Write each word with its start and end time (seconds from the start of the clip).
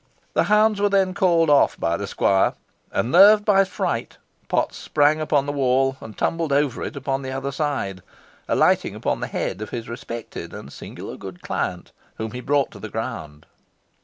The 0.33 0.45
hounds 0.45 0.81
were 0.81 0.89
then 0.89 1.13
called 1.13 1.47
off 1.51 1.79
by 1.79 1.95
the 1.95 2.07
squire, 2.07 2.55
and, 2.91 3.11
nerved 3.11 3.45
by 3.45 3.63
fright, 3.65 4.17
Potts 4.47 4.75
sprang 4.75 5.21
upon 5.21 5.45
the 5.45 5.51
wall, 5.51 5.95
and 6.01 6.17
tumbled 6.17 6.51
over 6.51 6.81
it 6.81 6.95
upon 6.95 7.21
the 7.21 7.31
other 7.31 7.51
side, 7.51 8.01
alighting 8.47 8.95
upon 8.95 9.19
the 9.19 9.27
head 9.27 9.61
of 9.61 9.69
his 9.69 9.87
respected 9.87 10.55
and 10.55 10.73
singular 10.73 11.17
good 11.17 11.43
client, 11.43 11.91
whom 12.15 12.31
he 12.31 12.41
brought 12.41 12.71
to 12.71 12.79
the 12.79 12.89
ground. 12.89 13.45